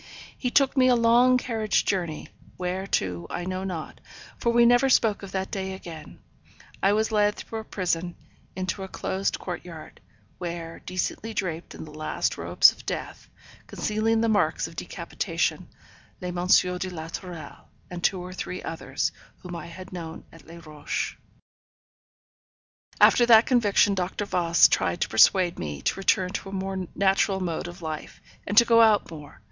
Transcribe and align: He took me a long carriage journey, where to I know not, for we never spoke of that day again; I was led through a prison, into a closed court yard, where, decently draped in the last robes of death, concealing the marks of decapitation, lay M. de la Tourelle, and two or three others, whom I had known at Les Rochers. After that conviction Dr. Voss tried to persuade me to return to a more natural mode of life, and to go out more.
He 0.35 0.49
took 0.49 0.75
me 0.75 0.87
a 0.87 0.95
long 0.95 1.37
carriage 1.37 1.85
journey, 1.85 2.29
where 2.57 2.87
to 2.87 3.27
I 3.29 3.45
know 3.45 3.63
not, 3.63 4.01
for 4.39 4.51
we 4.51 4.65
never 4.65 4.89
spoke 4.89 5.21
of 5.21 5.31
that 5.33 5.51
day 5.51 5.73
again; 5.73 6.17
I 6.81 6.93
was 6.93 7.11
led 7.11 7.35
through 7.35 7.59
a 7.59 7.63
prison, 7.63 8.15
into 8.55 8.81
a 8.81 8.87
closed 8.87 9.37
court 9.37 9.63
yard, 9.63 10.01
where, 10.39 10.79
decently 10.79 11.35
draped 11.35 11.75
in 11.75 11.85
the 11.85 11.93
last 11.93 12.35
robes 12.39 12.71
of 12.71 12.83
death, 12.83 13.29
concealing 13.67 14.21
the 14.21 14.27
marks 14.27 14.67
of 14.67 14.75
decapitation, 14.75 15.67
lay 16.19 16.29
M. 16.29 16.47
de 16.47 16.89
la 16.89 17.07
Tourelle, 17.07 17.67
and 17.91 18.03
two 18.03 18.19
or 18.19 18.33
three 18.33 18.63
others, 18.63 19.11
whom 19.43 19.55
I 19.55 19.67
had 19.67 19.93
known 19.93 20.23
at 20.31 20.47
Les 20.47 20.57
Rochers. 20.65 21.15
After 22.99 23.27
that 23.27 23.45
conviction 23.45 23.93
Dr. 23.93 24.25
Voss 24.25 24.67
tried 24.67 25.01
to 25.01 25.09
persuade 25.09 25.59
me 25.59 25.83
to 25.83 25.93
return 25.99 26.31
to 26.31 26.49
a 26.49 26.53
more 26.53 26.87
natural 26.95 27.39
mode 27.39 27.67
of 27.67 27.83
life, 27.83 28.19
and 28.47 28.57
to 28.57 28.65
go 28.65 28.81
out 28.81 29.11
more. 29.11 29.39